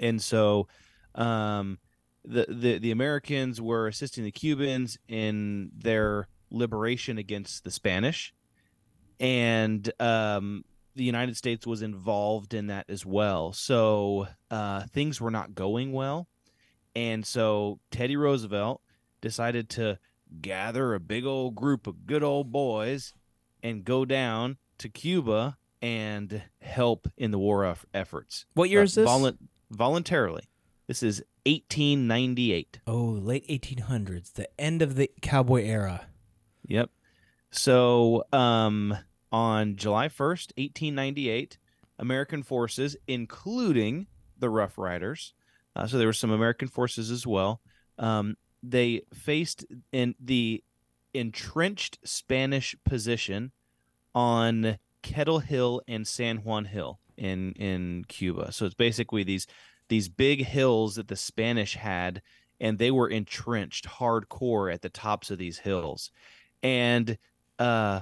[0.00, 0.66] And so
[1.14, 1.78] um,
[2.24, 8.32] the, the the Americans were assisting the Cubans in their liberation against the Spanish,
[9.20, 10.64] and um,
[10.96, 13.52] the United States was involved in that as well.
[13.52, 16.28] So uh, things were not going well,
[16.94, 18.80] and so Teddy Roosevelt
[19.20, 19.98] decided to
[20.40, 23.14] gather a big old group of good old boys
[23.62, 28.46] and go down to Cuba and help in the war efforts.
[28.54, 29.08] What year Uh, is this?
[29.08, 29.38] volun-
[29.70, 30.48] voluntarily.
[30.86, 32.80] This is 1898.
[32.86, 36.06] Oh, late 1800s, the end of the cowboy era.
[36.66, 36.90] Yep.
[37.50, 38.96] So, um,
[39.30, 41.58] on July 1st, 1898,
[41.98, 44.06] American forces, including
[44.38, 45.34] the Rough Riders,
[45.76, 47.60] uh, so there were some American forces as well,
[47.98, 50.62] um, they faced in the
[51.12, 53.52] entrenched Spanish position
[54.14, 58.52] on Kettle Hill and San Juan Hill in in Cuba.
[58.52, 59.46] So it's basically these
[59.94, 62.20] these big hills that the Spanish had,
[62.60, 66.10] and they were entrenched hardcore at the tops of these hills.
[66.64, 67.16] And
[67.60, 68.00] uh,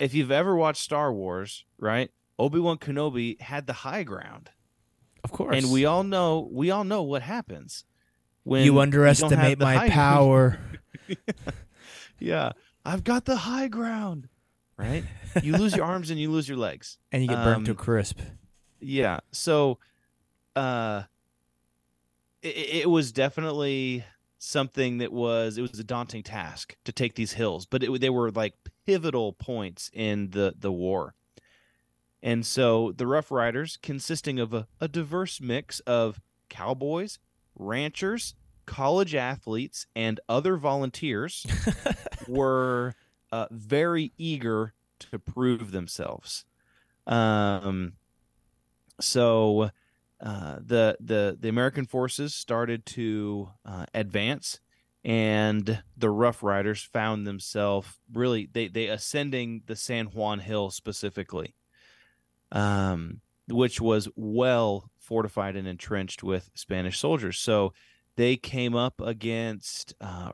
[0.00, 4.50] if you've ever watched Star Wars, right, Obi Wan Kenobi had the high ground,
[5.22, 5.56] Of course.
[5.56, 7.84] and we all know we all know what happens
[8.42, 10.58] when you underestimate the my power.
[12.18, 12.50] yeah,
[12.84, 14.28] I've got the high ground.
[14.76, 15.04] Right,
[15.42, 16.98] you lose your arms and you lose your legs.
[17.12, 18.18] and you get burnt to a Um, crisp.
[18.80, 19.78] yeah so
[20.56, 21.02] uh
[22.42, 24.04] it, it was definitely
[24.38, 28.10] something that was it was a daunting task to take these hills but it, they
[28.10, 28.54] were like
[28.86, 31.14] pivotal points in the the war.
[32.24, 37.18] And so the rough riders consisting of a, a diverse mix of cowboys
[37.56, 41.44] ranchers college athletes and other volunteers
[42.28, 42.94] were
[43.32, 46.44] uh, very eager to prove themselves.
[47.06, 47.94] Um
[49.00, 49.70] so
[50.22, 54.60] uh, the the the American forces started to uh, advance,
[55.04, 61.54] and the Rough Riders found themselves really they they ascending the San Juan Hill specifically,
[62.52, 67.38] um, which was well fortified and entrenched with Spanish soldiers.
[67.38, 67.72] So
[68.16, 70.30] they came up against uh,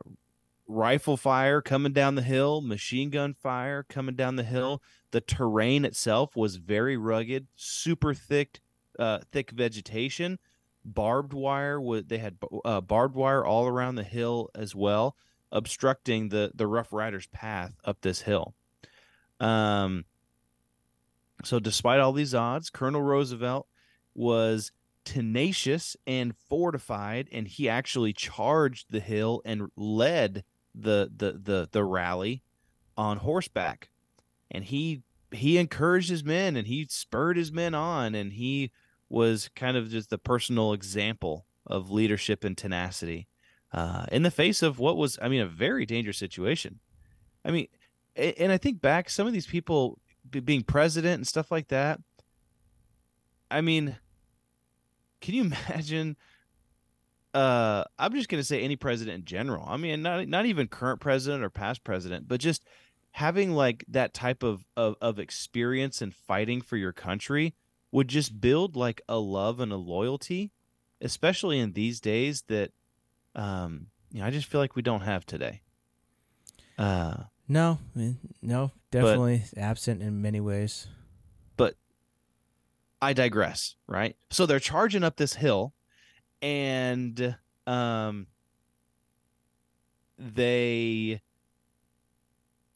[0.67, 4.83] rifle fire coming down the hill, machine gun fire coming down the hill.
[5.13, 8.61] The terrain itself was very rugged, super thick,
[8.99, 10.39] uh, thick vegetation.
[10.85, 11.81] Barbed wire.
[12.03, 15.17] They had uh, barbed wire all around the hill as well,
[15.53, 18.55] obstructing the the Rough Riders' path up this hill.
[19.41, 20.05] Um.
[21.45, 23.69] So, despite all these odds, Colonel Roosevelt
[24.15, 24.73] was
[25.05, 31.85] tenacious and fortified, and he actually charged the hill and led the the the the
[31.85, 32.43] rally
[32.97, 33.91] on horseback
[34.51, 38.71] and he he encouraged his men and he spurred his men on and he
[39.09, 43.29] was kind of just the personal example of leadership and tenacity
[43.73, 46.81] uh, in the face of what was i mean a very dangerous situation.
[47.45, 47.69] I mean
[48.19, 49.99] and i think back some of these people
[50.45, 52.01] being president and stuff like that
[53.51, 53.97] i mean
[55.21, 56.17] can you imagine
[57.35, 59.65] uh i'm just going to say any president in general.
[59.67, 62.65] I mean not not even current president or past president but just
[63.13, 67.55] having like that type of, of of experience and fighting for your country
[67.93, 70.51] would just build like a love and a loyalty
[71.01, 72.71] especially in these days that
[73.35, 75.61] um you know i just feel like we don't have today
[76.79, 77.15] uh
[77.49, 80.87] No, I mean, no, definitely absent in many ways.
[81.57, 81.75] but
[83.01, 84.17] I digress, right?
[84.31, 85.73] So they're charging up this hill
[86.43, 88.27] and um
[90.19, 91.21] they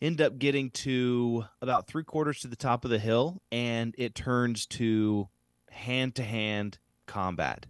[0.03, 4.15] end up getting to about three quarters to the top of the hill and it
[4.17, 5.29] turns to
[5.71, 7.67] hand to hand combat.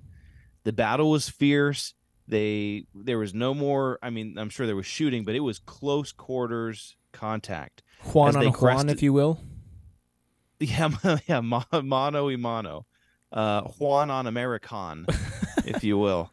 [0.64, 1.94] The battle was fierce.
[2.26, 5.58] They there was no more I mean, I'm sure there was shooting, but it was
[5.58, 7.82] close quarters contact.
[8.12, 9.40] Juan on Juan, crested- if you will.
[10.58, 10.90] Yeah,
[11.26, 12.86] yeah, mano y mano,
[13.32, 15.06] uh, Juan on American,
[15.66, 16.30] if you will.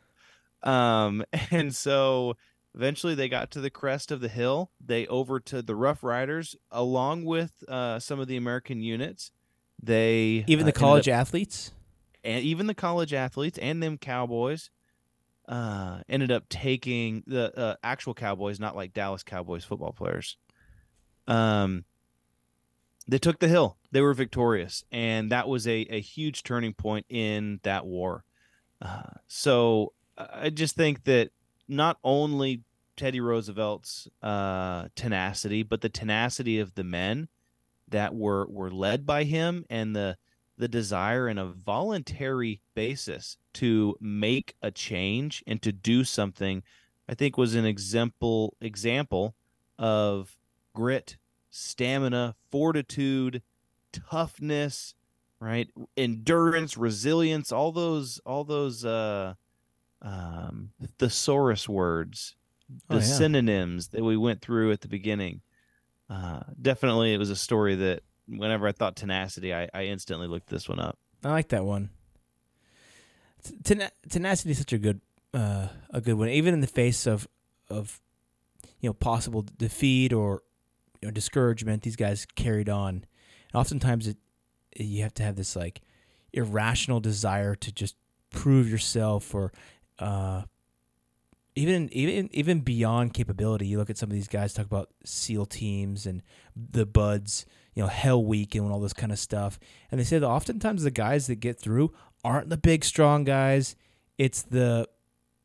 [0.62, 2.36] Um, and so
[2.76, 4.72] eventually they got to the crest of the hill.
[4.84, 9.32] They over to the Rough Riders, along with uh, some of the American units.
[9.82, 11.72] They Even uh, the ended college up- athletes.
[12.24, 14.70] and even the college athletes and them cowboys
[15.48, 20.38] uh, ended up taking the uh, actual cowboys, not like Dallas Cowboys football players.
[21.28, 21.86] Um,
[23.08, 23.78] they took the hill.
[23.92, 28.24] They were victorious, and that was a, a huge turning point in that war.
[28.82, 31.32] Uh, so I just think that
[31.70, 32.64] not only
[32.98, 37.30] Teddy Roosevelt's uh, tenacity, but the tenacity of the men
[37.88, 40.18] that were were led by him and the
[40.58, 46.62] the desire and a voluntary basis to make a change and to do something
[47.08, 49.34] i think was an example example
[49.80, 50.38] of
[50.76, 51.18] grit
[51.50, 53.42] stamina fortitude
[53.92, 54.94] toughness
[55.40, 55.70] right?
[55.96, 59.34] Endurance resilience all those all those uh
[60.02, 62.36] um thesaurus words
[62.88, 63.04] the Oh, yeah.
[63.04, 65.42] synonyms that we went through at the beginning
[66.10, 70.48] uh definitely it was a story that whenever i thought tenacity i, I instantly looked
[70.50, 71.90] this one up I like that one.
[73.64, 75.02] Ten- tenacity is such a good,
[75.34, 76.30] uh, a good one.
[76.30, 77.28] Even in the face of,
[77.70, 78.00] of,
[78.80, 80.44] you know, possible defeat or,
[81.02, 82.90] you know, discouragement, these guys carried on.
[83.52, 84.18] And oftentimes, it
[84.76, 85.82] you have to have this like
[86.32, 87.96] irrational desire to just
[88.30, 89.52] prove yourself, or,
[90.00, 90.44] uh,
[91.56, 93.68] even even even beyond capability.
[93.68, 96.22] You look at some of these guys talk about SEAL teams and
[96.56, 97.46] the BUD/S,
[97.76, 99.60] you know, Hell Week and all this kind of stuff.
[99.92, 101.94] And they say that oftentimes the guys that get through
[102.24, 103.76] aren't the big strong guys.
[104.18, 104.88] It's the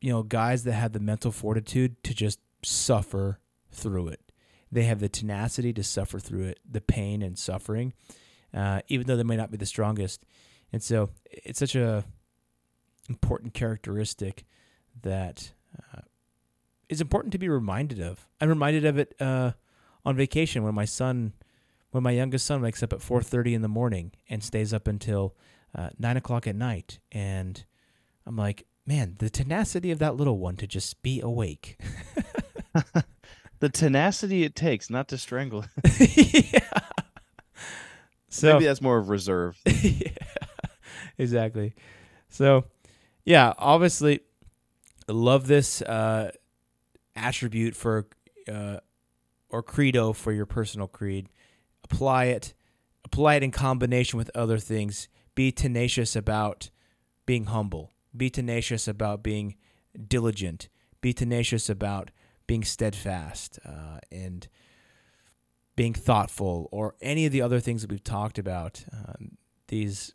[0.01, 3.39] you know guys that have the mental fortitude to just suffer
[3.71, 4.21] through it.
[4.71, 7.93] They have the tenacity to suffer through it, the pain and suffering,
[8.53, 10.25] uh, even though they may not be the strongest.
[10.73, 12.03] And so it's such a
[13.09, 14.45] important characteristic
[15.01, 16.01] that uh,
[16.89, 18.27] is important to be reminded of.
[18.39, 19.51] I'm reminded of it uh,
[20.03, 21.33] on vacation when my son,
[21.91, 25.35] when my youngest son wakes up at 4:30 in the morning and stays up until
[25.73, 27.65] uh, nine o'clock at night, and
[28.25, 31.79] I'm like, man, the tenacity of that little one to just be awake.
[33.59, 35.65] the tenacity it takes not to strangle
[35.99, 36.59] yeah.
[38.29, 40.09] So maybe that's more of reserve yeah,
[41.17, 41.73] exactly.
[42.29, 42.65] So,
[43.25, 44.21] yeah, obviously,
[45.07, 46.31] love this uh,
[47.15, 48.07] attribute for
[48.51, 48.77] uh,
[49.49, 51.29] or credo for your personal creed.
[51.83, 52.53] Apply it.
[53.03, 55.07] Apply it in combination with other things.
[55.33, 56.69] Be tenacious about
[57.25, 57.91] being humble.
[58.15, 59.55] Be tenacious about being
[60.07, 60.69] diligent.
[61.01, 62.11] Be tenacious about
[62.47, 64.47] being steadfast uh, and
[65.75, 68.85] being thoughtful, or any of the other things that we've talked about.
[68.93, 70.13] Um, these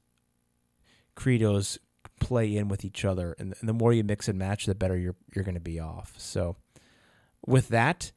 [1.14, 1.78] credos
[2.20, 4.96] play in with each other, and, and the more you mix and match, the better
[4.96, 6.14] you're you're going to be off.
[6.16, 6.56] So,
[7.44, 8.12] with that,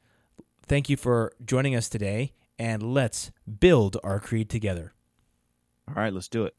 [0.64, 4.92] thank you for joining us today, and let's build our creed together.
[5.88, 6.54] all right let's do it